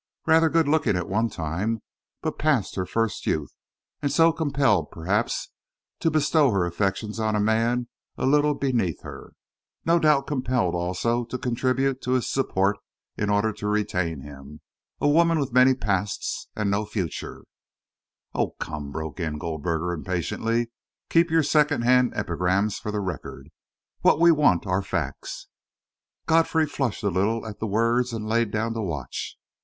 [0.25, 1.79] "Rather good looking at one time,
[2.23, 3.53] but past her first youth,
[4.01, 5.51] and so compelled perhaps
[5.99, 9.33] to bestow her affections on a man a little beneath her
[9.85, 12.77] no doubt compelled also to contribute to his support
[13.15, 14.61] in order to retain him.
[14.99, 17.43] A woman with many pasts and no future"
[18.33, 20.71] "Oh, come," broke in Goldberger impatiently,
[21.11, 23.49] "keep your second hand epigrams for the Record.
[24.01, 25.47] What we want are facts."
[26.25, 29.37] Godfrey flushed a little at the words and laid down the watch.